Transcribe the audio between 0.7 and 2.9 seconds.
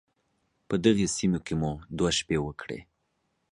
دغې سيمې کې مو دوه شپې وکړې.